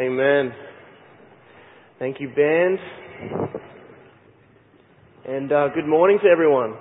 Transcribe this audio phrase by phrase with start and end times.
[0.00, 0.54] Amen.
[1.98, 2.78] Thank you, band.
[5.28, 6.74] And uh, good morning to everyone.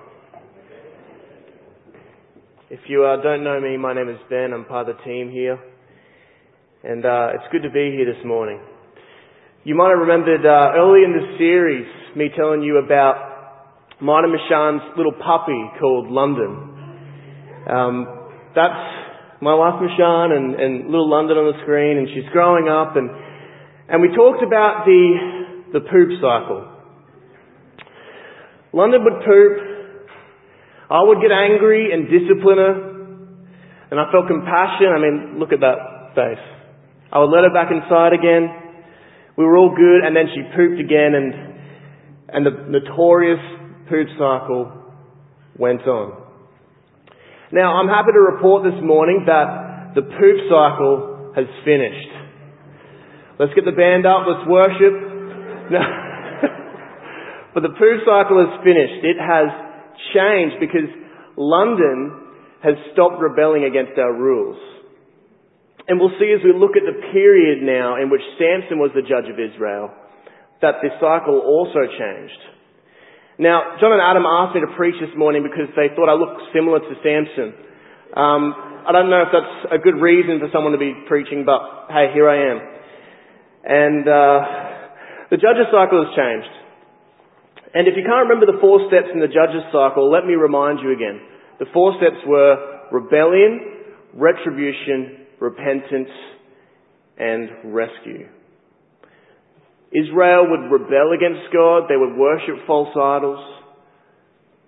[2.69, 4.53] If you uh, don't know me, my name is Ben.
[4.53, 5.59] I'm part of the team here.
[6.85, 8.61] And uh, it's good to be here this morning.
[9.65, 14.95] You might have remembered uh, early in the series me telling you about Mina Mishan's
[14.95, 17.67] little puppy called London.
[17.69, 18.07] Um,
[18.55, 18.98] that's
[19.41, 23.09] my wife Mishan and, and little London on the screen, and she's growing up, and
[23.87, 26.67] and we talked about the the poop cycle.
[28.73, 29.53] London would poop.
[30.91, 32.75] I would get angry and discipline her,
[33.91, 34.91] and I felt compassion.
[34.91, 36.43] I mean, look at that face.
[37.11, 38.51] I would let her back inside again.
[39.37, 41.27] We were all good, and then she pooped again, and
[42.27, 43.39] and the notorious
[43.87, 44.91] poop cycle
[45.57, 46.28] went on.
[47.51, 52.13] Now, I'm happy to report this morning that the poop cycle has finished.
[53.41, 55.07] Let's get the band up, let's worship.
[55.69, 55.77] No.
[57.53, 59.05] but the poop cycle has finished.
[59.05, 59.53] It has
[60.17, 60.89] changed because
[61.37, 62.25] London
[62.65, 64.57] has stopped rebelling against our rules.
[65.87, 69.05] And we'll see as we look at the period now in which Samson was the
[69.05, 69.93] judge of Israel,
[70.65, 72.41] that this cycle also changed.
[73.39, 76.51] Now, John and Adam asked me to preach this morning because they thought I looked
[76.51, 77.55] similar to Samson.
[78.11, 78.51] Um,
[78.83, 82.11] I don't know if that's a good reason for someone to be preaching, but hey,
[82.11, 82.59] here I am.
[83.63, 84.39] And uh,
[85.31, 86.51] the judges cycle has changed.
[87.79, 90.83] And if you can't remember the four steps in the judges cycle, let me remind
[90.83, 91.23] you again.
[91.63, 93.87] The four steps were rebellion,
[94.19, 96.11] retribution, repentance,
[97.15, 98.27] and rescue.
[99.91, 101.89] Israel would rebel against God.
[101.89, 103.41] They would worship false idols.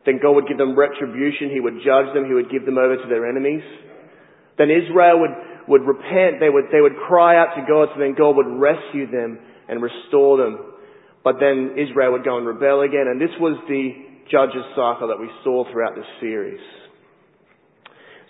[0.06, 1.54] Then God would give them retribution.
[1.54, 2.26] He would judge them.
[2.26, 3.62] He would give them over to their enemies.
[4.58, 5.36] Then Israel would,
[5.68, 6.42] would repent.
[6.42, 7.94] They would, they would cry out to God.
[7.94, 9.38] So then God would rescue them
[9.70, 10.74] and restore them.
[11.24, 13.06] But then Israel would go and rebel again.
[13.06, 13.94] And this was the
[14.32, 16.62] judges cycle that we saw throughout this series.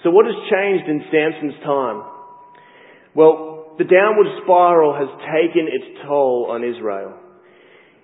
[0.04, 2.04] So what has changed in Samson's time?
[3.16, 7.18] Well, the downward spiral has taken its toll on Israel.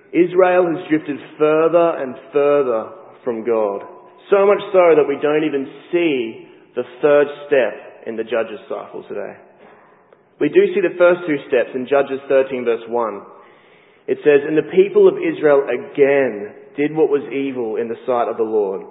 [0.09, 3.85] Israel has drifted further and further from God.
[4.33, 9.05] So much so that we don't even see the third step in the Judges cycle
[9.05, 9.37] today.
[10.41, 13.21] We do see the first two steps in Judges 13 verse 1.
[14.09, 18.25] It says, And the people of Israel again did what was evil in the sight
[18.25, 18.81] of the Lord.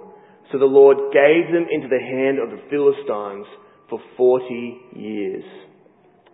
[0.53, 3.43] So the Lord gave them into the hand of the Philistines
[3.91, 5.43] for 40 years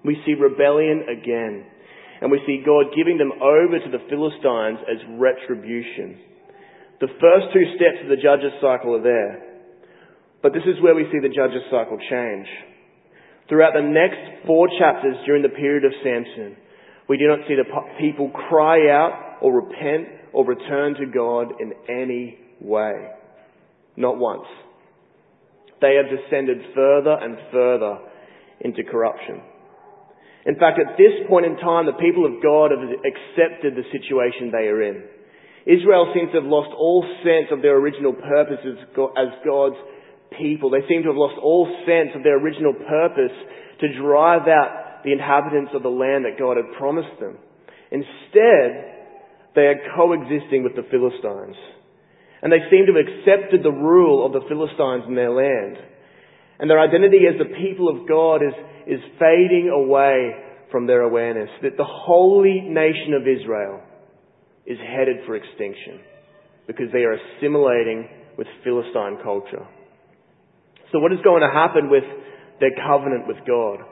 [0.03, 1.65] we see rebellion again.
[2.21, 6.19] And we see God giving them over to the Philistines as retribution.
[7.01, 9.53] The first two steps of the Judges cycle are there.
[10.41, 12.47] But this is where we see the Judges cycle change.
[13.49, 16.55] Throughout the next four chapters during the period of Samson,
[17.09, 17.67] we do not see the
[17.99, 23.11] people cry out or repent or return to God in any way.
[23.97, 24.47] Not once.
[25.81, 27.99] They have descended further and further
[28.61, 29.41] into corruption.
[30.45, 34.51] In fact, at this point in time, the people of God have accepted the situation
[34.51, 35.03] they are in.
[35.65, 39.79] Israel seems to have lost all sense of their original purpose as God's
[40.35, 40.69] people.
[40.69, 43.31] They seem to have lost all sense of their original purpose
[43.79, 47.37] to drive out the inhabitants of the land that God had promised them.
[47.91, 51.55] Instead, they are coexisting with the Philistines.
[52.41, 55.77] And they seem to have accepted the rule of the Philistines in their land.
[56.59, 58.53] And their identity as the people of God is
[58.87, 60.35] is fading away
[60.71, 63.81] from their awareness that the holy nation of Israel
[64.65, 65.99] is headed for extinction
[66.67, 69.67] because they are assimilating with Philistine culture.
[70.91, 72.03] So what is going to happen with
[72.59, 73.85] their covenant with God?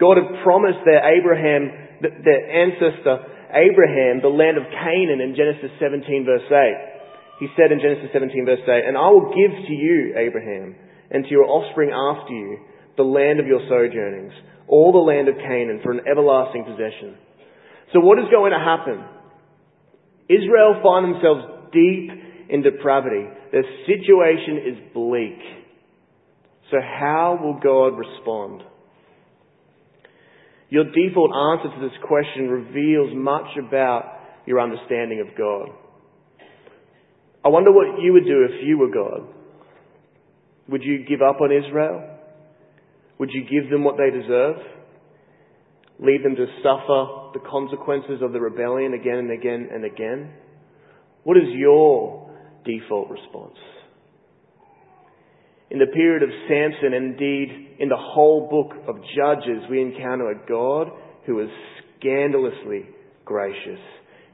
[0.00, 3.20] God had promised their Abraham, their ancestor
[3.52, 7.44] Abraham, the land of Canaan in Genesis 17 verse 8.
[7.44, 10.76] He said in Genesis 17 verse 8, And I will give to you, Abraham,
[11.10, 12.58] and to your offspring after you,
[12.96, 14.32] the land of your sojournings,
[14.68, 17.16] all the land of Canaan for an everlasting possession.
[17.92, 19.02] So what is going to happen?
[20.28, 21.42] Israel find themselves
[21.72, 22.10] deep
[22.48, 23.26] in depravity.
[23.50, 25.38] Their situation is bleak.
[26.70, 28.62] So how will God respond?
[30.68, 35.70] Your default answer to this question reveals much about your understanding of God.
[37.44, 39.39] I wonder what you would do if you were God.
[40.70, 42.18] Would you give up on Israel?
[43.18, 44.56] Would you give them what they deserve?
[45.98, 50.32] Leave them to suffer the consequences of the rebellion again and again and again?
[51.24, 52.30] What is your
[52.64, 53.58] default response?
[55.70, 60.48] In the period of Samson, indeed in the whole book of Judges, we encounter a
[60.48, 60.88] God
[61.26, 61.48] who is
[61.98, 62.86] scandalously
[63.24, 63.78] gracious,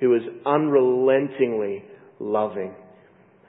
[0.01, 1.85] who is unrelentingly
[2.21, 2.75] loving.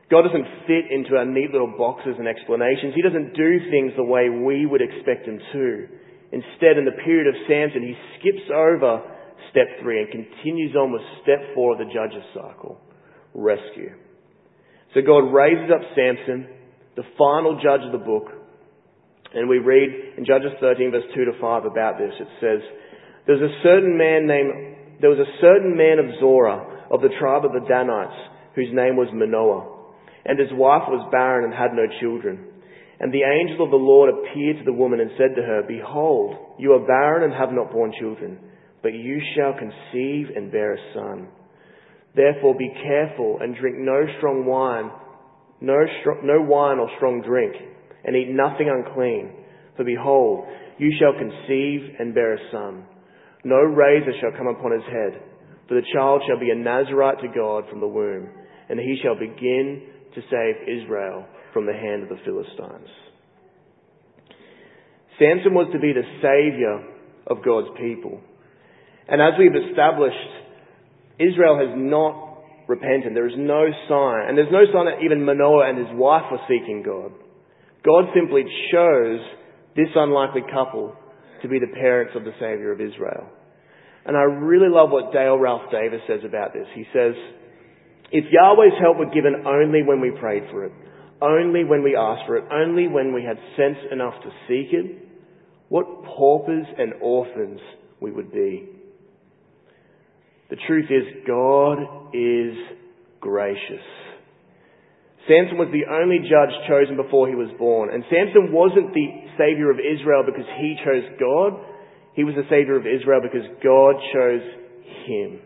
[0.09, 2.95] God doesn't fit into our neat little boxes and explanations.
[2.95, 5.87] He doesn't do things the way we would expect him to.
[6.31, 9.03] Instead, in the period of Samson, he skips over
[9.51, 12.79] step three and continues on with step four of the judge's cycle
[13.33, 13.91] rescue.
[14.93, 16.47] So God raises up Samson,
[16.95, 18.31] the final judge of the book,
[19.33, 22.13] and we read in Judges 13 verse 2 to 5 about this.
[22.19, 22.61] It says,
[23.27, 27.11] There was a certain man named, there was a certain man of Zorah, of the
[27.19, 28.15] tribe of the Danites,
[28.55, 29.76] whose name was Manoah.
[30.27, 32.57] And his wife was barren and had no children.
[32.99, 36.35] And the angel of the Lord appeared to the woman and said to her, Behold,
[36.59, 38.37] you are barren and have not borne children,
[38.83, 41.27] but you shall conceive and bear a son.
[42.15, 44.89] Therefore be careful and drink no strong wine,
[45.61, 47.53] no, str- no wine or strong drink,
[48.03, 49.31] and eat nothing unclean.
[49.77, 50.47] For behold,
[50.79, 52.83] you shall conceive and bear a son.
[53.43, 55.21] No razor shall come upon his head,
[55.67, 58.27] for the child shall be a Nazarite to God from the womb,
[58.69, 59.83] and he shall begin
[60.17, 62.89] to save Israel from the hand of the Philistines.
[65.21, 66.81] Samson was to be the savior
[67.27, 68.19] of God's people.
[69.07, 70.33] And as we've established,
[71.21, 73.15] Israel has not repented.
[73.15, 76.41] There is no sign, and there's no sign that even Manoah and his wife were
[76.49, 77.13] seeking God.
[77.85, 78.43] God simply
[78.73, 79.21] chose
[79.75, 80.95] this unlikely couple
[81.41, 83.29] to be the parents of the Savior of Israel.
[84.05, 86.65] And I really love what Dale Ralph Davis says about this.
[86.73, 87.13] He says,
[88.11, 90.71] if Yahweh's help were given only when we prayed for it,
[91.21, 95.07] only when we asked for it, only when we had sense enough to seek it,
[95.69, 97.59] what paupers and orphans
[97.99, 98.69] we would be.
[100.49, 101.79] The truth is, God
[102.13, 102.55] is
[103.19, 103.83] gracious.
[105.27, 107.91] Samson was the only judge chosen before he was born.
[107.91, 109.07] And Samson wasn't the
[109.37, 111.59] savior of Israel because he chose God.
[112.15, 114.45] He was the savior of Israel because God chose
[115.03, 115.43] him.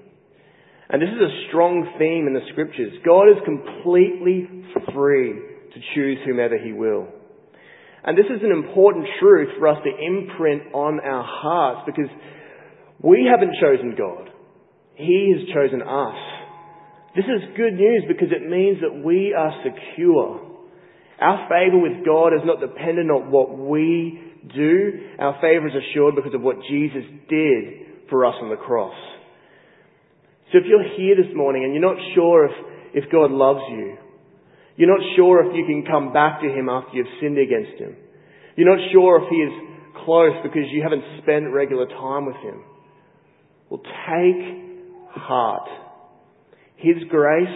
[0.91, 2.91] And this is a strong theme in the scriptures.
[3.05, 4.43] God is completely
[4.91, 5.39] free
[5.71, 7.07] to choose whomever he will.
[8.03, 12.11] And this is an important truth for us to imprint on our hearts because
[12.99, 14.31] we haven't chosen God.
[14.95, 16.19] He has chosen us.
[17.15, 20.43] This is good news because it means that we are secure.
[21.21, 24.19] Our favor with God is not dependent on what we
[24.53, 25.07] do.
[25.19, 28.95] Our favor is assured because of what Jesus did for us on the cross.
[30.51, 32.51] So if you're here this morning and you're not sure if,
[32.93, 33.97] if God loves you,
[34.75, 37.95] you're not sure if you can come back to Him after you've sinned against Him,
[38.55, 39.51] you're not sure if He is
[40.03, 42.63] close because you haven't spent regular time with Him,
[43.69, 44.71] well, take
[45.11, 45.69] heart.
[46.75, 47.47] His grace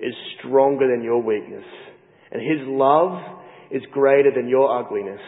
[0.00, 1.64] is stronger than your weakness,
[2.32, 3.20] and His love
[3.70, 5.20] is greater than your ugliness.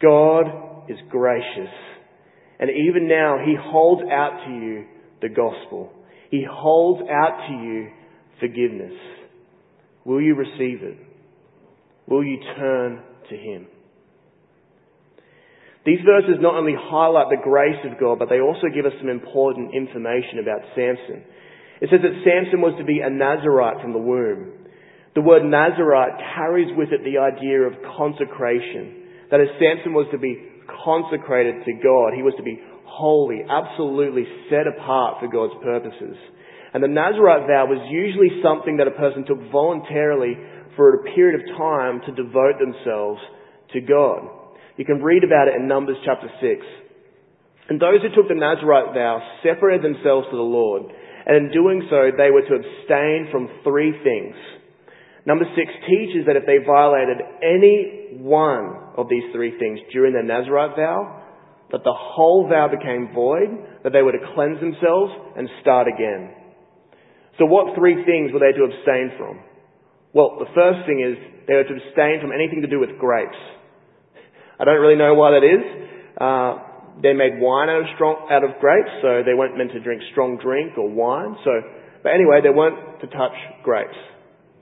[0.00, 1.68] God is gracious.
[2.60, 4.84] And even now, He holds out to you
[5.22, 5.90] the gospel.
[6.30, 7.88] He holds out to you
[8.38, 8.92] forgiveness.
[10.04, 10.98] Will you receive it?
[12.06, 13.66] Will you turn to Him?
[15.86, 19.08] These verses not only highlight the grace of God, but they also give us some
[19.08, 21.24] important information about Samson.
[21.80, 24.52] It says that Samson was to be a Nazarite from the womb.
[25.14, 29.24] The word Nazarite carries with it the idea of consecration.
[29.30, 30.36] That is, Samson was to be
[30.84, 32.14] consecrated to God.
[32.14, 36.16] He was to be holy, absolutely set apart for God's purposes.
[36.74, 40.38] And the Nazarite vow was usually something that a person took voluntarily
[40.76, 43.20] for a period of time to devote themselves
[43.74, 44.26] to God.
[44.76, 46.66] You can read about it in Numbers chapter 6.
[47.70, 50.90] And those who took the Nazarite vow separated themselves to the Lord.
[51.26, 54.34] And in doing so, they were to abstain from three things.
[55.26, 60.24] Number six teaches that if they violated any one of these three things during their
[60.24, 61.22] Nazarite vow,
[61.72, 63.50] that the whole vow became void,
[63.84, 66.34] that they were to cleanse themselves and start again.
[67.38, 69.40] So what three things were they to abstain from?
[70.12, 71.16] Well, the first thing is
[71.46, 73.38] they were to abstain from anything to do with grapes.
[74.58, 75.64] I don't really know why that is.
[76.20, 76.52] Uh,
[77.00, 80.02] they made wine out of strong, out of grapes, so they weren't meant to drink
[80.12, 81.36] strong drink or wine.
[81.44, 81.50] So,
[82.02, 83.32] but anyway, they weren't to touch
[83.62, 83.96] grapes.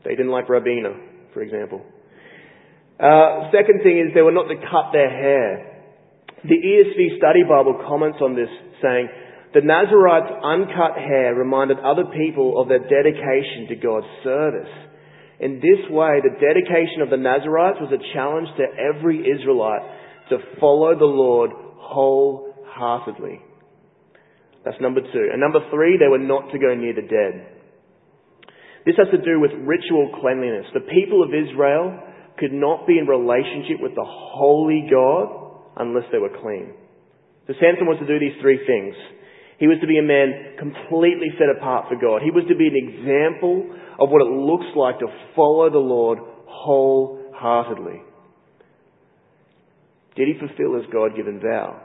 [0.04, 0.94] They didn't like Ribena,
[1.34, 1.82] for example.
[2.98, 5.86] Uh, second thing is they were not to cut their hair.
[6.42, 8.50] The ESV Study Bible comments on this
[8.82, 9.08] saying,
[9.54, 14.70] the Nazarites' uncut hair reminded other people of their dedication to God's service.
[15.40, 19.82] In this way, the dedication of the Nazarites was a challenge to every Israelite
[20.30, 23.40] to follow the Lord wholeheartedly.
[24.64, 25.26] That's number two.
[25.32, 27.46] And number three, they were not to go near the dead.
[28.84, 30.66] This has to do with ritual cleanliness.
[30.74, 32.07] The people of Israel
[32.38, 35.28] could not be in relationship with the holy God
[35.76, 36.72] unless they were clean.
[37.46, 38.94] So Samson was to do these three things.
[39.58, 42.22] He was to be a man completely set apart for God.
[42.22, 46.18] He was to be an example of what it looks like to follow the Lord
[46.46, 48.02] wholeheartedly.
[50.14, 51.80] Did he fulfill his God given vow?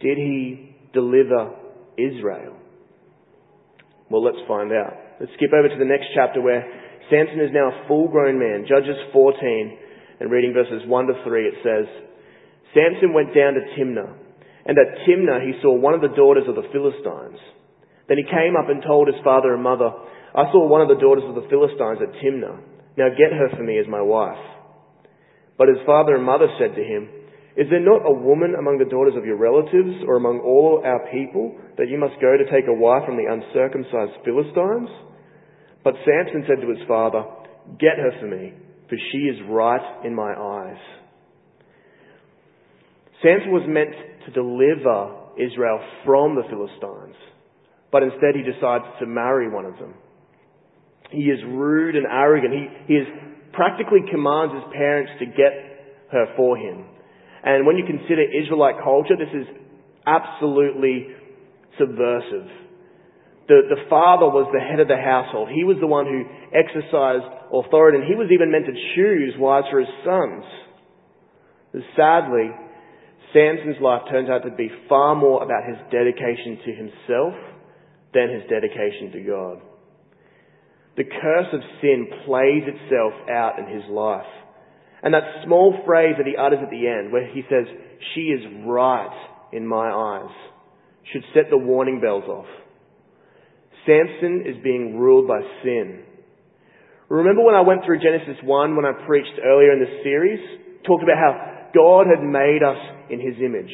[0.00, 1.54] Did he deliver
[1.98, 2.56] Israel?
[4.10, 4.94] Well, let's find out.
[5.20, 6.66] Let's skip over to the next chapter where
[7.10, 8.64] Samson is now a full grown man.
[8.70, 11.86] Judges 14 and reading verses 1 to 3 it says,
[12.72, 14.14] Samson went down to Timnah
[14.66, 17.42] and at Timnah he saw one of the daughters of the Philistines.
[18.06, 19.90] Then he came up and told his father and mother,
[20.34, 22.62] I saw one of the daughters of the Philistines at Timnah.
[22.94, 24.38] Now get her for me as my wife.
[25.58, 27.10] But his father and mother said to him,
[27.56, 31.02] Is there not a woman among the daughters of your relatives or among all our
[31.10, 34.90] people that you must go to take a wife from the uncircumcised Philistines?
[35.82, 37.24] But Samson said to his father,
[37.78, 38.52] Get her for me,
[38.88, 40.80] for she is right in my eyes.
[43.22, 43.94] Samson was meant
[44.26, 47.16] to deliver Israel from the Philistines,
[47.92, 49.94] but instead he decides to marry one of them.
[51.10, 52.54] He is rude and arrogant.
[52.54, 53.06] He, he is
[53.52, 55.52] practically commands his parents to get
[56.12, 56.84] her for him.
[57.42, 59.46] And when you consider Israelite culture, this is
[60.06, 61.08] absolutely
[61.78, 62.48] subversive.
[63.50, 65.50] The, the father was the head of the household.
[65.50, 66.22] He was the one who
[66.54, 70.46] exercised authority, and he was even meant to choose wives for his sons.
[71.74, 72.54] But Sadly,
[73.34, 77.34] Samson's life turns out to be far more about his dedication to himself
[78.14, 79.56] than his dedication to God.
[80.94, 84.30] The curse of sin plays itself out in his life.
[85.02, 87.66] And that small phrase that he utters at the end, where he says,
[88.14, 90.34] She is right in my eyes,
[91.10, 92.46] should set the warning bells off.
[93.86, 96.04] Samson is being ruled by sin.
[97.08, 100.38] Remember when I went through Genesis 1 when I preached earlier in this series?
[100.86, 101.32] Talked about how
[101.74, 102.78] God had made us
[103.10, 103.72] in his image.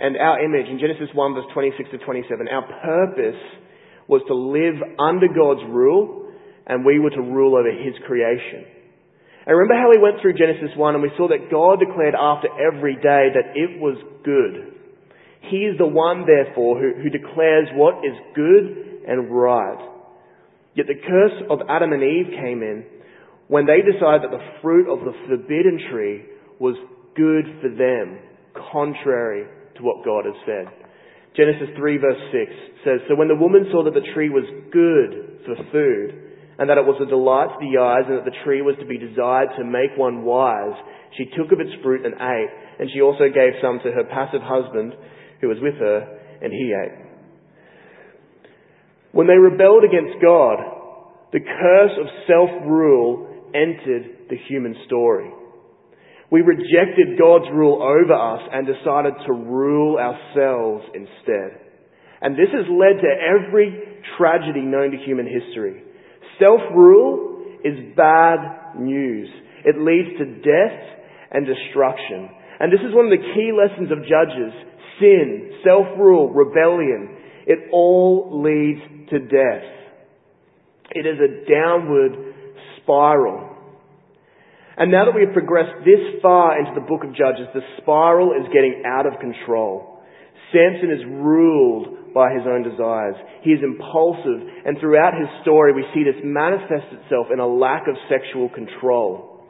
[0.00, 3.40] And our image, in Genesis 1 verse 26 to 27, our purpose
[4.08, 6.26] was to live under God's rule
[6.66, 8.66] and we were to rule over his creation.
[9.46, 12.50] And remember how we went through Genesis 1 and we saw that God declared after
[12.58, 13.94] every day that it was
[14.26, 14.74] good.
[15.48, 19.82] He is the one, therefore, who, who declares what is good and right.
[20.76, 22.86] Yet the curse of Adam and Eve came in
[23.48, 26.22] when they decided that the fruit of the forbidden tree
[26.62, 26.78] was
[27.18, 28.22] good for them
[28.70, 30.70] contrary to what God has said.
[31.34, 35.42] Genesis 3 verse 6 says, So when the woman saw that the tree was good
[35.42, 38.60] for food, and that it was a delight to the eyes, and that the tree
[38.60, 40.76] was to be desired to make one wise,
[41.16, 44.44] she took of its fruit and ate, and she also gave some to her passive
[44.44, 44.92] husband,
[45.40, 45.98] who was with her,
[46.44, 46.99] and he ate.
[49.12, 50.58] When they rebelled against God,
[51.32, 55.30] the curse of self-rule entered the human story.
[56.30, 61.58] We rejected God's rule over us and decided to rule ourselves instead.
[62.22, 65.82] And this has led to every tragedy known to human history.
[66.38, 69.28] Self-rule is bad news.
[69.64, 70.78] It leads to death
[71.32, 72.30] and destruction.
[72.60, 74.52] And this is one of the key lessons of Judges.
[75.00, 77.16] Sin, self-rule, rebellion.
[77.46, 79.64] It all leads to death.
[80.90, 82.34] It is a downward
[82.82, 83.56] spiral.
[84.76, 88.32] And now that we have progressed this far into the book of Judges, the spiral
[88.32, 90.00] is getting out of control.
[90.52, 93.14] Samson is ruled by his own desires.
[93.42, 97.86] He is impulsive, and throughout his story we see this manifest itself in a lack
[97.86, 99.46] of sexual control.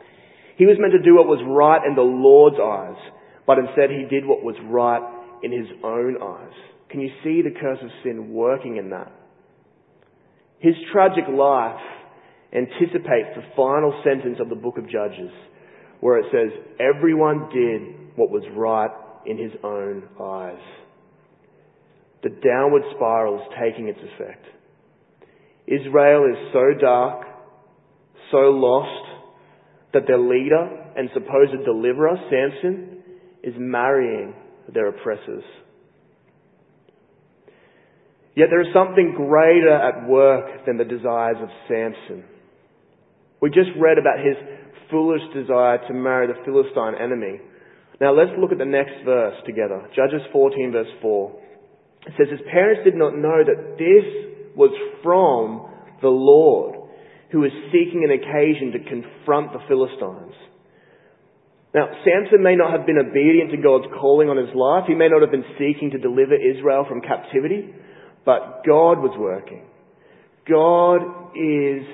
[0.56, 3.00] He was meant to do what was right in the Lord's eyes,
[3.46, 5.00] but instead he did what was right
[5.42, 6.52] in his own eyes.
[6.90, 9.10] Can you see the curse of sin working in that?
[10.60, 11.80] His tragic life
[12.52, 15.30] anticipates the final sentence of the book of Judges,
[16.00, 18.90] where it says, Everyone did what was right
[19.26, 20.62] in his own eyes.
[22.22, 24.44] The downward spiral is taking its effect.
[25.66, 27.26] Israel is so dark,
[28.30, 29.06] so lost,
[29.94, 33.02] that their leader and supposed deliverer, Samson,
[33.42, 34.34] is marrying
[34.72, 35.44] their oppressors.
[38.36, 42.24] Yet there is something greater at work than the desires of Samson.
[43.40, 44.36] We just read about his
[44.90, 47.40] foolish desire to marry the Philistine enemy.
[48.00, 49.82] Now let's look at the next verse together.
[49.94, 51.40] Judges 14 verse 4.
[52.06, 54.06] It says, his parents did not know that this
[54.56, 54.72] was
[55.02, 55.68] from
[56.00, 56.88] the Lord,
[57.30, 60.32] who was seeking an occasion to confront the Philistines.
[61.74, 64.88] Now, Samson may not have been obedient to God's calling on his life.
[64.88, 67.70] He may not have been seeking to deliver Israel from captivity,
[68.24, 69.64] but God was working.
[70.48, 71.86] God is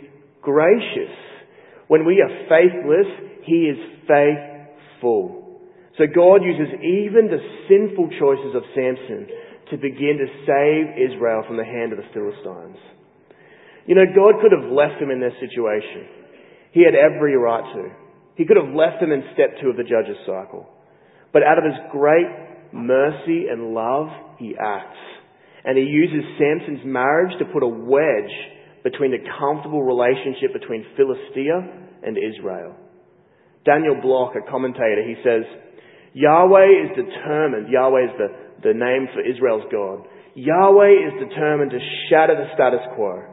[0.42, 1.14] gracious.
[1.88, 3.10] When we are faithless,
[3.44, 3.78] He is
[4.08, 5.60] faithful.
[5.98, 9.28] So God uses even the sinful choices of Samson
[9.70, 12.76] to begin to save Israel from the hand of the Philistines.
[13.86, 16.06] You know, God could have left them in their situation.
[16.72, 17.90] He had every right to.
[18.36, 20.68] He could have left them in step two of the judge's cycle.
[21.32, 22.28] But out of his great
[22.72, 25.15] mercy and love, he acts.
[25.66, 28.34] And he uses Samson's marriage to put a wedge
[28.86, 31.58] between the comfortable relationship between Philistia
[32.06, 32.78] and Israel.
[33.66, 35.42] Daniel Block, a commentator, he says,
[36.14, 38.28] Yahweh is determined, Yahweh is the,
[38.62, 40.06] the name for Israel's God.
[40.38, 43.26] Yahweh is determined to shatter the status quo.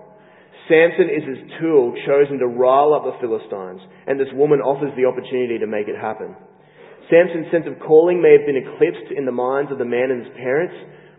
[0.66, 5.06] Samson is his tool chosen to rile up the Philistines, and this woman offers the
[5.06, 6.34] opportunity to make it happen.
[7.12, 10.26] Samson's sense of calling may have been eclipsed in the minds of the man and
[10.26, 10.74] his parents,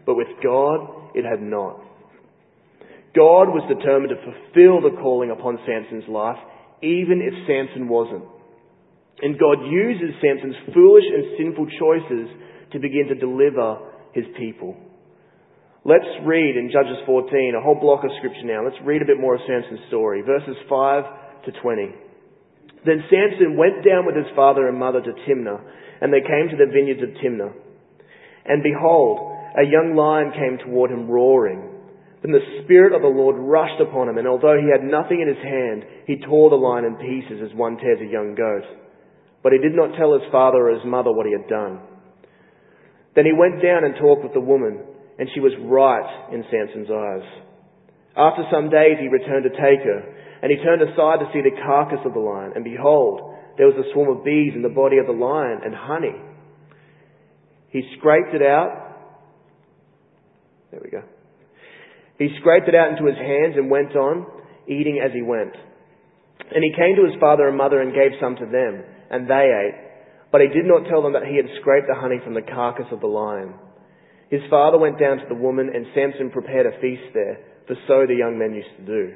[0.08, 1.80] but with God, it had not.
[3.14, 6.38] God was determined to fulfill the calling upon Samson's life,
[6.82, 8.26] even if Samson wasn't.
[9.22, 12.26] And God uses Samson's foolish and sinful choices
[12.74, 13.78] to begin to deliver
[14.12, 14.74] his people.
[15.86, 18.64] Let's read in Judges 14, a whole block of scripture now.
[18.64, 21.94] Let's read a bit more of Samson's story, verses 5 to 20.
[22.84, 25.60] Then Samson went down with his father and mother to Timnah,
[26.00, 27.52] and they came to the vineyards of Timnah.
[28.44, 31.70] And behold, a young lion came toward him roaring.
[32.22, 35.28] Then the Spirit of the Lord rushed upon him, and although he had nothing in
[35.28, 38.64] his hand, he tore the lion in pieces as one tears a young goat.
[39.42, 41.84] But he did not tell his father or his mother what he had done.
[43.14, 44.80] Then he went down and talked with the woman,
[45.18, 47.28] and she was right in Samson's eyes.
[48.16, 50.00] After some days he returned to take her,
[50.42, 53.78] and he turned aside to see the carcass of the lion, and behold, there was
[53.78, 56.16] a swarm of bees in the body of the lion and honey.
[57.70, 58.83] He scraped it out.
[60.74, 61.06] There we go.
[62.18, 64.26] He scraped it out into his hands and went on,
[64.66, 65.54] eating as he went.
[66.50, 69.46] And he came to his father and mother and gave some to them and they
[69.46, 69.78] ate.
[70.32, 72.90] But he did not tell them that he had scraped the honey from the carcass
[72.90, 73.54] of the lion.
[74.30, 78.02] His father went down to the woman, and Samson prepared a feast there, for so
[78.02, 79.14] the young men used to do.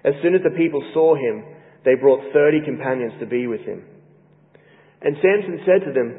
[0.00, 1.44] As soon as the people saw him,
[1.84, 3.84] they brought thirty companions to be with him.
[5.02, 6.16] And Samson said to them,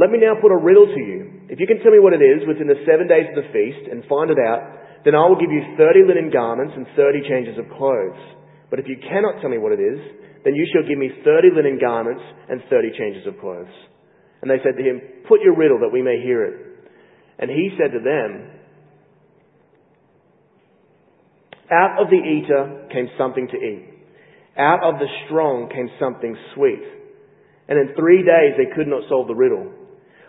[0.00, 1.37] Let me now put a riddle to you.
[1.48, 3.88] If you can tell me what it is within the seven days of the feast
[3.88, 7.56] and find it out, then I will give you thirty linen garments and thirty changes
[7.56, 8.20] of clothes.
[8.68, 9.96] But if you cannot tell me what it is,
[10.44, 12.20] then you shall give me thirty linen garments
[12.52, 13.72] and thirty changes of clothes.
[14.42, 16.56] And they said to him, Put your riddle that we may hear it.
[17.38, 18.50] And he said to them,
[21.70, 23.88] Out of the eater came something to eat.
[24.56, 26.82] Out of the strong came something sweet.
[27.68, 29.77] And in three days they could not solve the riddle.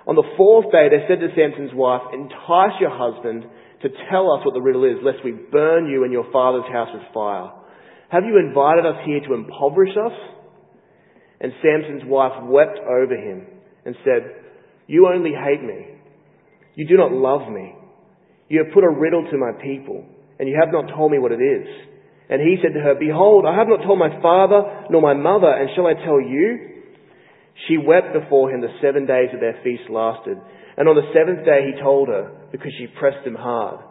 [0.09, 3.45] On the fourth day they said to Samson's wife, Entice your husband
[3.85, 6.89] to tell us what the riddle is, lest we burn you and your father's house
[6.91, 7.53] with fire.
[8.09, 10.17] Have you invited us here to impoverish us?
[11.39, 13.45] And Samson's wife wept over him
[13.85, 14.49] and said,
[14.87, 16.01] You only hate me.
[16.73, 17.75] You do not love me.
[18.49, 21.31] You have put a riddle to my people, and you have not told me what
[21.31, 21.69] it is.
[22.33, 25.53] And he said to her, Behold, I have not told my father nor my mother,
[25.53, 26.78] and shall I tell you?
[27.67, 30.37] She wept before him the seven days that their feast lasted.
[30.77, 33.83] And on the seventh day he told her, because she pressed him hard.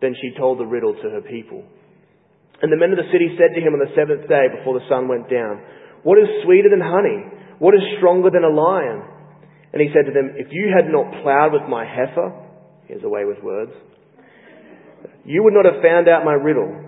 [0.00, 1.64] Then she told the riddle to her people.
[2.62, 4.86] And the men of the city said to him on the seventh day before the
[4.88, 5.62] sun went down,
[6.02, 7.26] What is sweeter than honey?
[7.58, 9.02] What is stronger than a lion?
[9.72, 12.34] And he said to them, If you had not plowed with my heifer,
[12.86, 13.72] here's a way with words,
[15.24, 16.87] you would not have found out my riddle.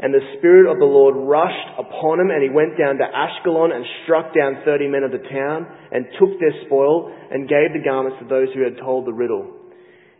[0.00, 3.72] And the Spirit of the Lord rushed upon him, and he went down to Ashkelon
[3.72, 7.84] and struck down thirty men of the town, and took their spoil, and gave the
[7.84, 9.54] garments to those who had told the riddle.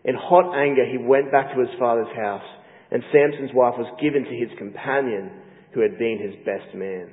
[0.04, 2.46] In hot anger, he went back to his father's house
[2.94, 5.28] and Samson's wife was given to his companion
[5.72, 7.10] who had been his best man.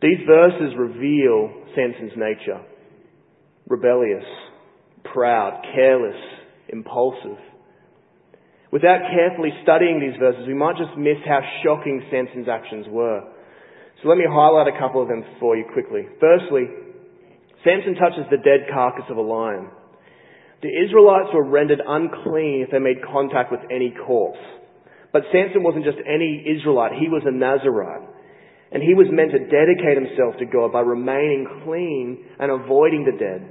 [0.00, 2.62] These verses reveal Samson's nature.
[3.66, 4.24] Rebellious,
[5.12, 6.20] proud, careless,
[6.68, 7.38] impulsive.
[8.74, 13.22] Without carefully studying these verses, we might just miss how shocking Samson's actions were.
[14.02, 16.10] So let me highlight a couple of them for you quickly.
[16.18, 16.66] Firstly,
[17.62, 19.70] Samson touches the dead carcass of a lion.
[20.58, 24.42] The Israelites were rendered unclean if they made contact with any corpse.
[25.12, 28.10] But Samson wasn't just any Israelite, he was a Nazarite.
[28.74, 33.14] And he was meant to dedicate himself to God by remaining clean and avoiding the
[33.14, 33.46] dead.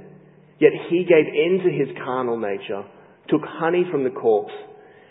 [0.60, 2.84] Yet he gave in to his carnal nature,
[3.32, 4.52] took honey from the corpse,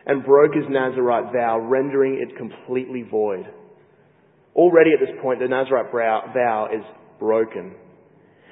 [0.06, 3.46] and broke his Nazarite vow, rendering it completely void.
[4.56, 6.84] Already at this point, the Nazarite vow is
[7.20, 7.74] broken.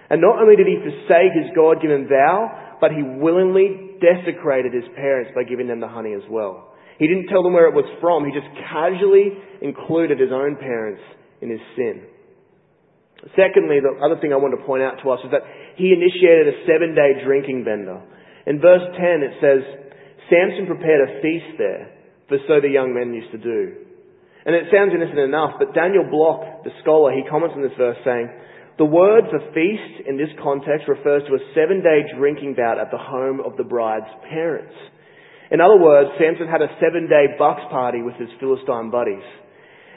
[0.10, 5.32] And not only did he forsake his God-given vow, but he willingly desecrated his parents
[5.36, 6.74] by giving them the honey as well.
[6.98, 8.26] He didn't tell them where it was from.
[8.26, 11.02] He just casually included his own parents
[11.42, 12.04] in his sin.
[13.38, 15.46] Secondly, the other thing I want to point out to us is that
[15.78, 18.02] he initiated a seven day drinking bender.
[18.46, 19.62] In verse 10 it says,
[20.32, 21.92] Samson prepared a feast there,
[22.32, 23.92] for so the young men used to do.
[24.48, 28.00] And it sounds innocent enough, but Daniel Block, the scholar, he comments on this verse
[28.08, 28.32] saying,
[28.80, 32.90] the word for feast in this context refers to a seven day drinking bout at
[32.90, 34.74] the home of the bride's parents.
[35.52, 39.28] In other words, Samson had a seven day bucks party with his Philistine buddies.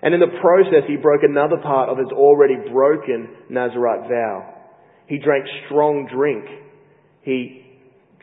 [0.03, 4.53] And in the process, he broke another part of his already broken Nazarite vow.
[5.07, 6.45] He drank strong drink.
[7.23, 7.65] He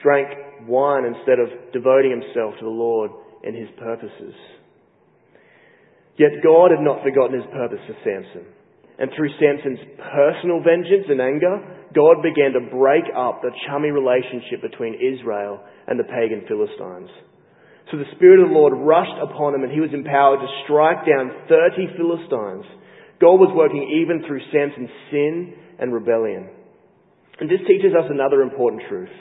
[0.03, 0.29] drank
[0.67, 3.11] wine instead of devoting himself to the Lord
[3.43, 4.35] and his purposes.
[6.17, 8.45] Yet God had not forgotten his purpose for Samson.
[8.99, 11.57] And through Samson's personal vengeance and anger,
[11.95, 17.09] God began to break up the chummy relationship between Israel and the pagan Philistines.
[17.89, 21.03] So the Spirit of the Lord rushed upon him and he was empowered to strike
[21.03, 22.65] down 30 Philistines.
[23.19, 26.49] God was working even through Samson's sin and rebellion.
[27.39, 29.11] And this teaches us another important truth.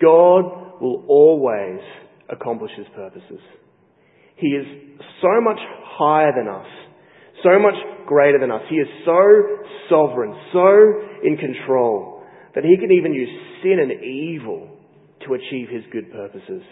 [0.00, 1.80] God will always
[2.28, 3.40] accomplish his purposes.
[4.36, 4.66] He is
[5.20, 5.58] so much
[5.98, 6.66] higher than us
[7.42, 7.76] so much
[8.06, 8.62] greater than us.
[8.68, 9.20] He is so
[9.88, 10.68] sovereign, so
[11.24, 12.22] in control,
[12.54, 13.30] that he can even use
[13.62, 14.68] sin and evil
[15.26, 16.62] to achieve his good purposes.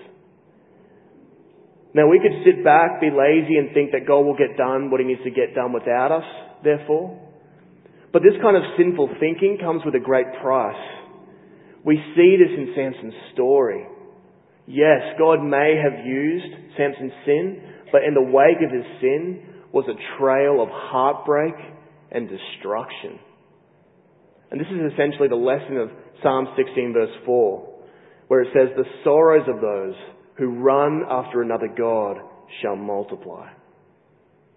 [1.95, 5.01] Now we could sit back, be lazy and think that God will get done what
[5.01, 6.25] he needs to get done without us,
[6.63, 7.19] therefore.
[8.13, 10.81] But this kind of sinful thinking comes with a great price.
[11.89, 13.87] We see this in Samson's story.
[14.67, 19.87] Yes, God may have used Samson's sin, but in the wake of his sin, was
[19.89, 21.55] a trail of heartbreak
[22.13, 23.19] and destruction.
[24.51, 25.89] And this is essentially the lesson of
[26.23, 27.69] Psalm 16 verse 4,
[28.27, 29.95] where it says, the sorrows of those
[30.37, 32.19] who run after another God
[32.61, 33.49] shall multiply.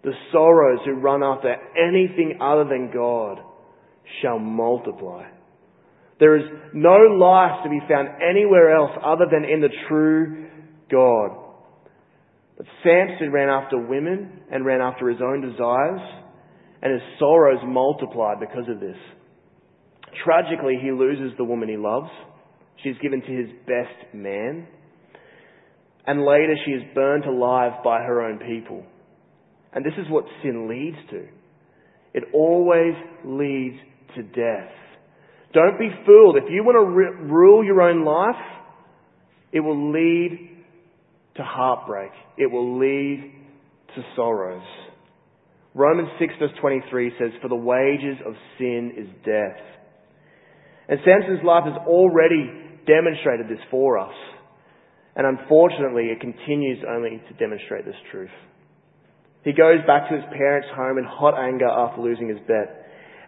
[0.04, 3.40] The sorrows who run after anything other than God
[4.22, 5.30] shall multiply.
[6.22, 10.46] There is no life to be found anywhere else other than in the true
[10.90, 11.32] God.
[12.58, 16.00] But Samson ran after women and ran after his own desires,
[16.84, 18.98] and his sorrows multiplied because of this.
[20.24, 22.12] Tragically, he loses the woman he loves.
[22.84, 24.68] She's given to his best man.
[26.06, 28.86] And later she is burnt alive by her own people.
[29.74, 31.26] And this is what sin leads to.
[32.14, 32.94] It always
[33.26, 33.78] leads
[34.16, 34.72] to death.
[35.54, 36.38] Don't be fooled.
[36.38, 38.42] If you want to rule your own life,
[39.52, 40.50] it will lead
[41.36, 42.12] to heartbreak.
[42.38, 43.34] It will lead
[43.96, 44.64] to sorrows.
[45.74, 49.60] Romans 6 verse 23 says, For the wages of sin is death.
[50.88, 52.52] And Samson's life has already
[52.86, 54.14] demonstrated this for us.
[55.16, 58.32] And unfortunately, it continues only to demonstrate this truth.
[59.44, 62.81] He goes back to his parents' home in hot anger after losing his bet.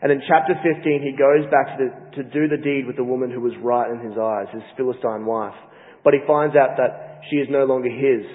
[0.04, 1.90] And in chapter 15, he goes back to, the,
[2.20, 5.24] to do the deed with the woman who was right in his eyes, his Philistine
[5.24, 5.56] wife.
[6.04, 8.28] But he finds out that she is no longer his.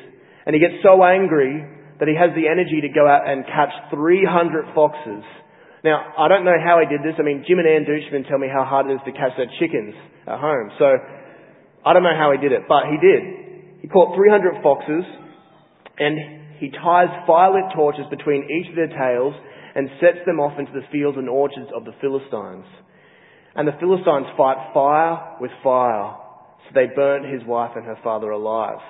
[0.49, 1.61] And he gets so angry
[2.01, 5.21] that he has the energy to go out and catch 300 foxes.
[5.85, 7.21] Now, I don't know how he did this.
[7.21, 9.53] I mean, Jim and Ann Douchman tell me how hard it is to catch their
[9.61, 9.93] chickens
[10.25, 10.73] at home.
[10.81, 10.89] So,
[11.85, 13.85] I don't know how he did it, but he did.
[13.85, 15.05] He caught 300 foxes
[16.01, 16.17] and
[16.59, 19.37] he ties firelit torches between each of their tails
[19.79, 22.67] and sets them off into the fields and orchards of the Philistines.
[23.55, 26.19] And the Philistines fight fire with fire.
[26.67, 28.83] So they burnt his wife and her father alive.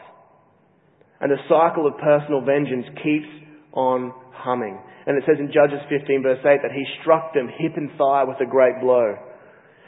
[1.21, 3.29] And the cycle of personal vengeance keeps
[3.77, 4.81] on humming.
[5.05, 8.25] And it says in Judges 15 verse 8 that he struck them hip and thigh
[8.25, 9.13] with a great blow.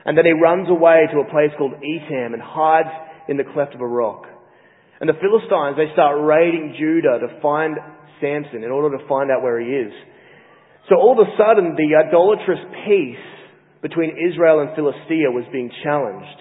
[0.05, 2.93] And then he runs away to a place called Etam and hides
[3.27, 4.29] in the cleft of a rock.
[5.01, 7.81] And the Philistines, they start raiding Judah to find
[8.21, 9.97] Samson in order to find out where he is.
[10.91, 13.27] So all of a sudden, the idolatrous peace
[13.81, 16.41] between Israel and Philistia was being challenged.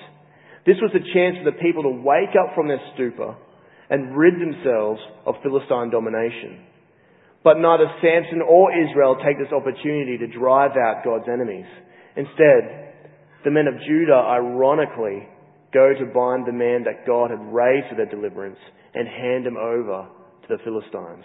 [0.66, 3.38] This was a chance for the people to wake up from their stupor
[3.90, 6.66] and rid themselves of Philistine domination.
[7.44, 11.70] But neither Samson or Israel take this opportunity to drive out God's enemies.
[12.18, 12.90] Instead,
[13.46, 15.30] the men of Judah ironically
[15.72, 18.60] go to bind the man that God had raised for their deliverance
[18.94, 20.10] and hand him over
[20.42, 21.24] to the Philistines.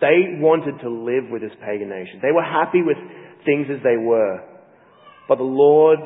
[0.00, 2.20] They wanted to live with this pagan nation.
[2.20, 2.96] They were happy with
[3.44, 4.44] things as they were.
[5.28, 5.98] But the Lord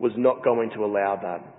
[0.00, 1.56] was not going to allow that.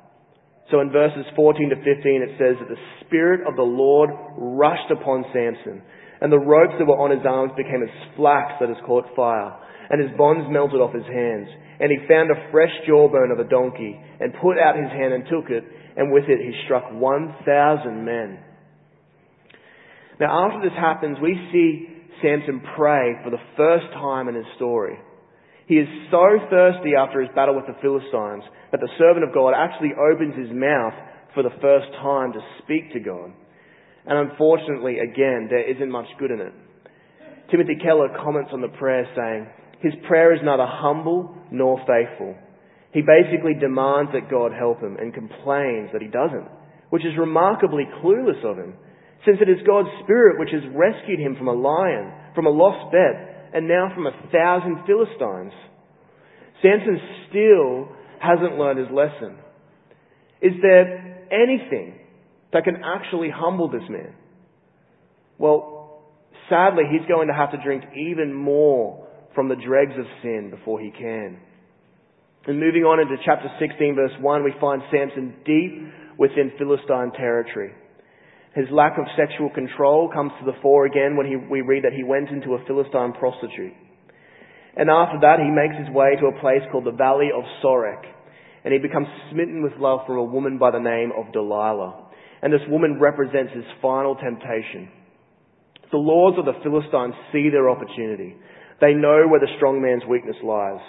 [0.69, 1.87] So in verses 14 to 15
[2.27, 5.81] it says that the Spirit of the Lord rushed upon Samson,
[6.19, 9.55] and the ropes that were on his arms became as flax that has caught fire,
[9.89, 11.47] and his bonds melted off his hands.
[11.79, 15.23] And he found a fresh jawbone of a donkey, and put out his hand and
[15.29, 15.63] took it,
[15.95, 18.39] and with it he struck 1,000 men.
[20.19, 21.87] Now after this happens, we see
[22.21, 24.97] Samson pray for the first time in his story.
[25.67, 29.53] He is so thirsty after his battle with the Philistines that the servant of God
[29.53, 30.93] actually opens his mouth
[31.33, 33.31] for the first time to speak to God.
[34.07, 36.53] And unfortunately, again, there isn't much good in it.
[37.51, 39.47] Timothy Keller comments on the prayer saying,
[39.81, 42.35] his prayer is neither humble nor faithful.
[42.93, 46.47] He basically demands that God help him and complains that he doesn't,
[46.89, 48.73] which is remarkably clueless of him,
[49.27, 52.93] since it is God's Spirit which has rescued him from a lion, from a lost
[52.93, 55.51] bet, and now from a thousand Philistines.
[56.63, 56.97] Samson
[57.29, 57.89] still
[58.21, 59.37] hasn't learned his lesson.
[60.41, 61.99] Is there anything
[62.53, 64.15] that can actually humble this man?
[65.37, 66.01] Well,
[66.49, 70.79] sadly, he's going to have to drink even more from the dregs of sin before
[70.79, 71.39] he can.
[72.47, 77.73] And moving on into chapter 16 verse 1, we find Samson deep within Philistine territory.
[78.57, 81.93] His lack of sexual control comes to the fore again when he, we read that
[81.93, 83.77] he went into a Philistine prostitute.
[84.73, 88.01] And after that, he makes his way to a place called the Valley of Sorek.
[88.65, 92.09] And he becomes smitten with love for a woman by the name of Delilah.
[92.41, 94.89] And this woman represents his final temptation.
[95.91, 98.37] The lords of the Philistines see their opportunity.
[98.81, 100.81] They know where the strong man's weakness lies.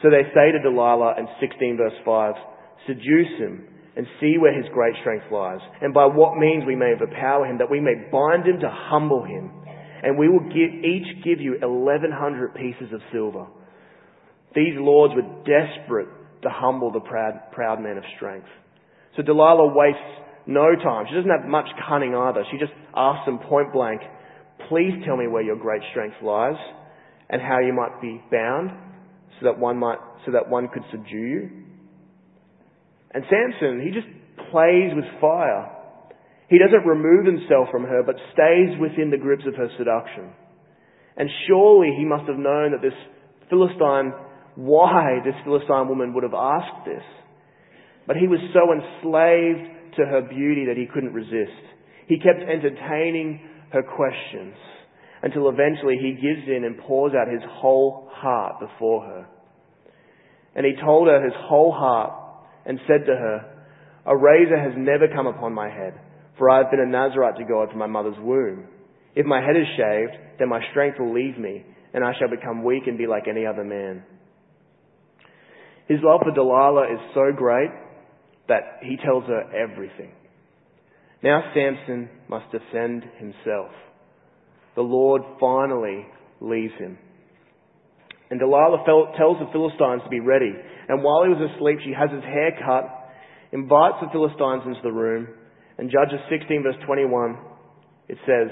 [0.00, 2.34] So they say to Delilah in 16 verse 5,
[2.86, 6.92] seduce him and see where his great strength lies, and by what means we may
[6.94, 9.50] overpower him, that we may bind him to humble him
[10.02, 13.46] and we will give, each give you 1100 pieces of silver.
[14.54, 16.08] These lords were desperate
[16.42, 18.46] to humble the proud, proud man of strength.
[19.16, 20.00] So Delilah wastes
[20.46, 21.06] no time.
[21.08, 22.44] She doesn't have much cunning either.
[22.52, 24.00] She just asks him point blank,
[24.68, 26.56] please tell me where your great strength lies
[27.28, 28.70] and how you might be bound
[29.40, 31.50] so that one might, so that one could subdue you.
[33.16, 34.12] And Samson, he just
[34.52, 35.72] plays with fire.
[36.50, 40.36] He doesn't remove himself from her, but stays within the grips of her seduction.
[41.16, 42.92] And surely he must have known that this
[43.48, 44.12] Philistine,
[44.56, 47.02] why this Philistine woman would have asked this.
[48.06, 51.64] But he was so enslaved to her beauty that he couldn't resist.
[52.08, 53.40] He kept entertaining
[53.72, 54.54] her questions
[55.22, 59.26] until eventually he gives in and pours out his whole heart before her.
[60.54, 62.25] And he told her his whole heart
[62.66, 63.64] and said to her,
[64.06, 65.94] A razor has never come upon my head
[66.38, 68.66] for I have been a Nazarite to God from my mother's womb.
[69.14, 72.62] If my head is shaved, then my strength will leave me, and I shall become
[72.62, 74.02] weak and be like any other man.
[75.88, 77.70] His love for Delilah is so great
[78.48, 80.12] that he tells her everything.
[81.22, 83.70] Now Samson must defend himself.
[84.74, 86.06] The Lord finally
[86.40, 86.98] leaves him.
[88.28, 88.84] And Delilah
[89.16, 90.52] tells the Philistines to be ready.
[90.88, 92.86] And while he was asleep, she has his hair cut,
[93.52, 95.28] invites the Philistines into the room,
[95.78, 97.36] and Judges 16 verse 21,
[98.08, 98.50] it says,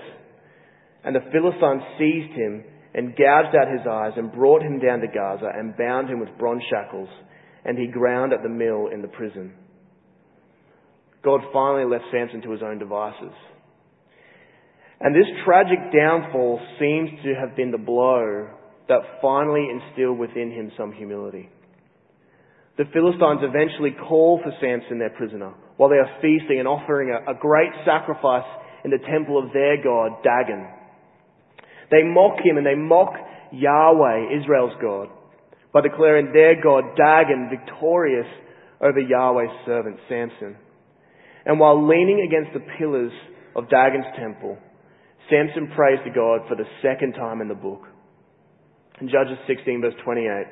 [1.04, 5.08] And the Philistines seized him and gouged out his eyes and brought him down to
[5.08, 7.08] Gaza and bound him with bronze shackles,
[7.64, 9.54] and he ground at the mill in the prison.
[11.24, 13.32] God finally left Samson to his own devices.
[15.00, 18.48] And this tragic downfall seems to have been the blow
[18.88, 21.48] that finally instilled within him some humility.
[22.76, 27.30] The Philistines eventually call for Samson, their prisoner, while they are feasting and offering a,
[27.30, 28.46] a great sacrifice
[28.84, 30.66] in the temple of their god, Dagon.
[31.90, 33.14] They mock him and they mock
[33.52, 35.08] Yahweh, Israel's God,
[35.72, 38.26] by declaring their God, Dagon, victorious
[38.80, 40.56] over Yahweh's servant, Samson.
[41.46, 43.12] And while leaning against the pillars
[43.54, 44.58] of Dagon's temple,
[45.30, 47.82] Samson prays to God for the second time in the book.
[49.00, 50.46] In Judges 16 verse 28,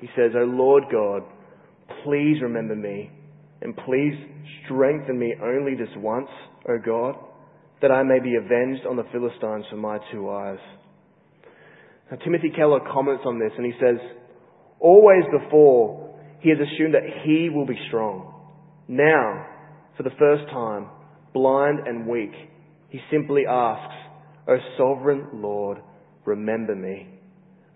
[0.00, 1.22] he says, O Lord God,
[2.04, 3.10] please remember me
[3.62, 4.14] and please
[4.64, 6.28] strengthen me only this once,
[6.68, 7.16] O God,
[7.82, 10.58] that I may be avenged on the Philistines for my two eyes.
[12.10, 13.96] Now, Timothy Keller comments on this and he says,
[14.80, 18.32] always before, he has assumed that he will be strong.
[18.86, 19.46] Now,
[19.96, 20.88] for the first time,
[21.32, 22.32] blind and weak,
[22.90, 23.94] he simply asks,
[24.46, 25.78] O sovereign Lord,
[26.26, 27.08] remember me.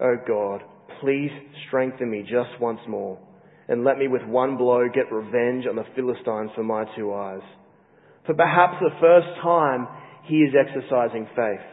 [0.00, 0.62] O God,
[1.00, 1.30] please
[1.66, 3.18] strengthen me just once more
[3.68, 7.42] and let me with one blow get revenge on the Philistines for my two eyes.
[8.26, 9.86] For perhaps the first time
[10.24, 11.64] he is exercising faith.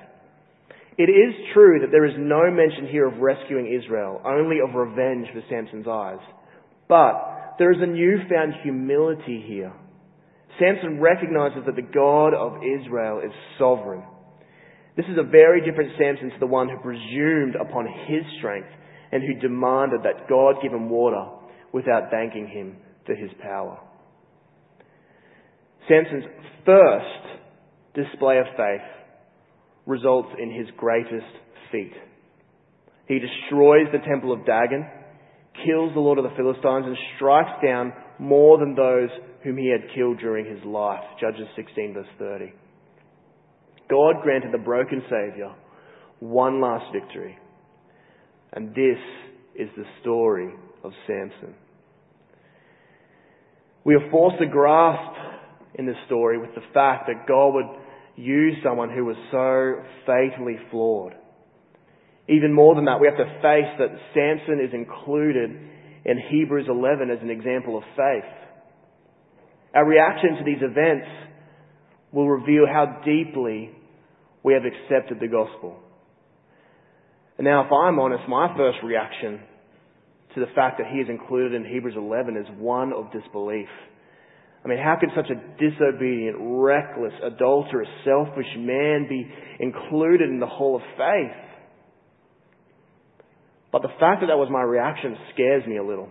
[0.98, 5.28] It is true that there is no mention here of rescuing Israel, only of revenge
[5.34, 6.24] for Samson's eyes.
[6.88, 9.74] But there is a newfound humility here.
[10.60, 14.04] Samson recognizes that the God of Israel is sovereign.
[14.96, 18.70] This is a very different Samson to the one who presumed upon his strength
[19.12, 21.35] and who demanded that God give him water
[21.76, 23.78] without thanking him for his power.
[25.90, 26.24] Samson's
[26.66, 27.26] first
[27.94, 28.88] display of faith
[29.86, 31.28] results in his greatest
[31.74, 31.92] feat.
[33.10, 34.88] He destroys the temple of Dagon
[35.66, 39.10] kills the Lord of the Philistines and strikes down more than those
[39.44, 41.04] whom he had killed during his life.
[41.20, 42.54] Judges 16 verse 30.
[43.90, 45.54] God granted the broken Saviour
[46.22, 47.38] one last victory.
[48.54, 48.98] And this
[49.56, 50.54] is the story
[50.86, 51.54] of Samson.
[53.86, 55.15] We are forced to grasp
[55.76, 57.67] in this story with the fact that God would
[58.15, 61.13] use someone who was so fatally flawed.
[62.28, 65.52] Even more than that, we have to face that Samson is included
[66.04, 68.32] in Hebrews 11 as an example of faith.
[69.76, 71.08] Our reaction to these events
[72.12, 73.69] will reveal how deeply
[74.41, 75.78] we have accepted the gospel.
[77.38, 79.41] And now, if I'm honest, my first reaction
[80.36, 83.69] to the fact that he is included in Hebrews 11 is one of disbelief.
[84.63, 89.26] I mean, how could such a disobedient, reckless, adulterous, selfish man be
[89.60, 91.38] included in the hall of faith?
[93.71, 96.10] But the fact that that was my reaction scares me a little.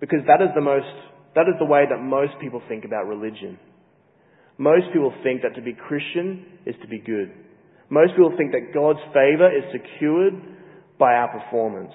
[0.00, 0.86] Because that is the most,
[1.34, 3.58] that is the way that most people think about religion.
[4.58, 7.30] Most people think that to be Christian is to be good.
[7.90, 10.34] Most people think that God's favor is secured
[10.98, 11.92] by our performance.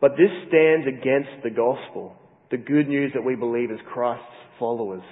[0.00, 2.14] But this stands against the gospel,
[2.50, 4.24] the good news that we believe as Christ's
[4.58, 5.02] followers.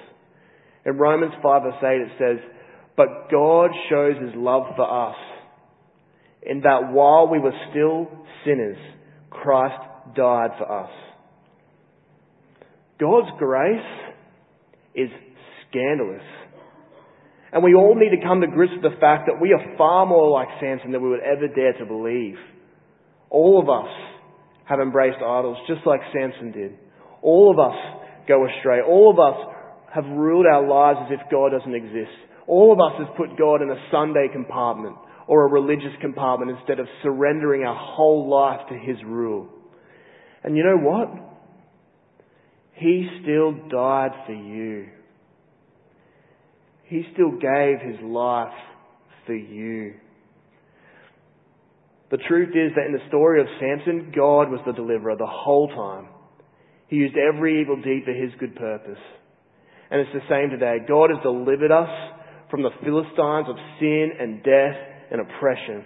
[0.84, 2.50] In Romans 5 verse 8 it says,
[2.96, 5.16] But God shows his love for us
[6.42, 8.08] in that while we were still
[8.44, 8.76] sinners,
[9.30, 9.80] Christ
[10.14, 10.90] died for us.
[13.00, 14.12] God's grace
[14.94, 15.08] is
[15.68, 16.22] scandalous.
[17.52, 20.06] And we all need to come to grips with the fact that we are far
[20.06, 22.36] more like Samson than we would ever dare to believe.
[23.30, 23.90] All of us
[24.66, 26.72] have embraced idols just like Samson did.
[27.22, 27.76] All of us
[28.28, 28.80] go astray.
[28.80, 29.54] All of us
[29.94, 32.12] have ruled our lives as if God doesn't exist.
[32.46, 34.96] All of us have put God in a Sunday compartment
[35.26, 39.48] or a religious compartment instead of surrendering our whole life to His rule.
[40.42, 41.08] And you know what?
[42.74, 44.88] He still died for you.
[46.84, 48.52] He still gave His life
[49.26, 49.94] for you.
[52.10, 55.68] The truth is that in the story of Samson, God was the deliverer the whole
[55.68, 56.08] time.
[56.88, 59.00] He used every evil deed for His good purpose.
[59.90, 60.78] And it's the same today.
[60.86, 61.90] God has delivered us
[62.50, 64.76] from the Philistines of sin and death
[65.10, 65.84] and oppression.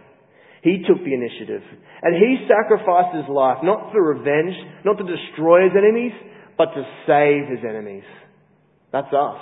[0.63, 1.63] He took the initiative.
[2.03, 4.55] And he sacrificed his life, not for revenge,
[4.85, 6.13] not to destroy his enemies,
[6.57, 8.05] but to save his enemies.
[8.93, 9.41] That's us.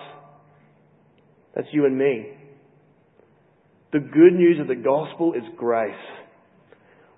[1.54, 2.32] That's you and me.
[3.92, 5.94] The good news of the gospel is grace.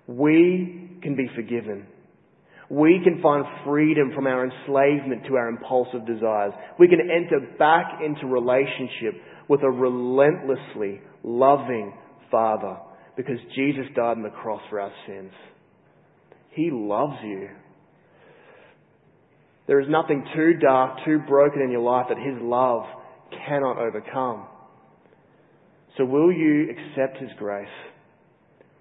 [0.09, 1.85] We can be forgiven.
[2.69, 6.53] We can find freedom from our enslavement to our impulsive desires.
[6.77, 11.93] We can enter back into relationship with a relentlessly loving,
[12.29, 12.77] Father
[13.19, 15.33] because Jesus died on the cross for our sins.
[16.51, 17.49] He loves you.
[19.67, 22.83] There is nothing too dark, too broken in your life that His love
[23.45, 24.47] cannot overcome.
[25.97, 27.67] So will you accept His grace?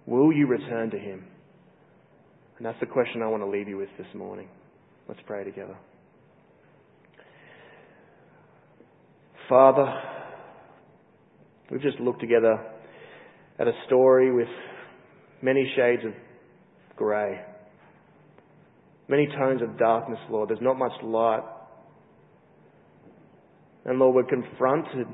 [0.09, 1.23] Will you return to Him?
[2.57, 4.49] And that's the question I want to leave you with this morning.
[5.07, 5.77] Let's pray together.
[9.51, 9.85] Father,
[11.71, 12.59] we've just looked together
[13.59, 14.49] at a story with
[15.43, 16.13] many shades of
[16.97, 17.43] grey,
[19.09, 20.49] many tones of darkness, Lord.
[20.49, 21.45] There's not much light.
[23.85, 25.07] And Lord, we're confronted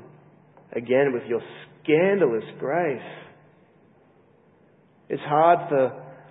[0.71, 1.41] again with your
[1.83, 3.24] scandalous grace.
[5.09, 5.85] It's hard for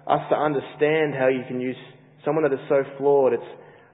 [0.06, 1.76] us to understand how you can use
[2.24, 3.32] someone that is so flawed.
[3.32, 3.42] It's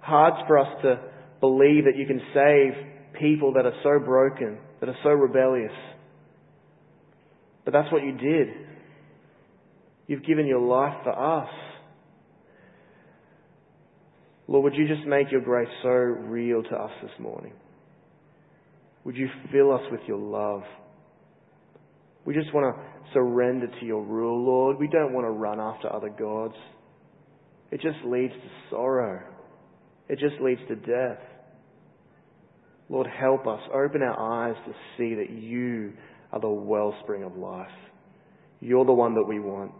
[0.00, 1.00] hard for us to
[1.40, 5.72] believe that you can save people that are so broken, that are so rebellious.
[7.64, 8.48] But that's what you did.
[10.06, 11.48] You've given your life for us.
[14.48, 17.52] Lord, would you just make your grace so real to us this morning?
[19.04, 20.62] Would you fill us with your love?
[22.25, 24.79] We just want to surrender to your rule, Lord.
[24.79, 26.54] We don't want to run after other gods.
[27.71, 29.23] It just leads to sorrow.
[30.08, 31.18] It just leads to death.
[32.88, 33.60] Lord, help us.
[33.73, 35.92] Open our eyes to see that you
[36.33, 37.68] are the wellspring of life.
[38.60, 39.73] You're the one that we want.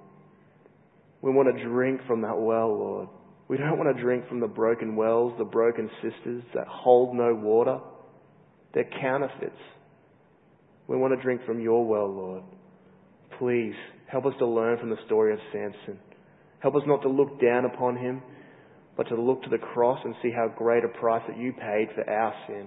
[1.21, 3.09] We want to drink from that well, Lord.
[3.49, 7.35] We don't want to drink from the broken wells, the broken sisters that hold no
[7.35, 7.81] water.
[8.73, 9.53] They're counterfeits.
[10.91, 12.43] We want to drink from your well, Lord.
[13.39, 13.75] Please
[14.11, 16.01] help us to learn from the story of Samson.
[16.59, 18.21] Help us not to look down upon him,
[18.97, 21.91] but to look to the cross and see how great a price that you paid
[21.95, 22.67] for our sin.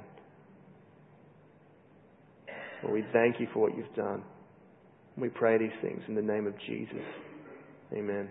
[2.89, 4.23] We thank you for what you've done.
[5.17, 7.03] We pray these things in the name of Jesus.
[7.91, 8.29] Amen.